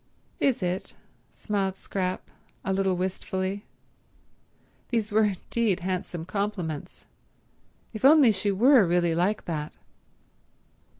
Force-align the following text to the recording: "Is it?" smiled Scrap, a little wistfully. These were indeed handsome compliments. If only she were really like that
"Is 0.39 0.63
it?" 0.63 0.95
smiled 1.31 1.75
Scrap, 1.75 2.31
a 2.65 2.73
little 2.73 2.97
wistfully. 2.97 3.65
These 4.89 5.11
were 5.11 5.25
indeed 5.25 5.81
handsome 5.81 6.25
compliments. 6.25 7.05
If 7.93 8.03
only 8.03 8.31
she 8.31 8.49
were 8.51 8.83
really 8.83 9.13
like 9.13 9.45
that 9.45 9.75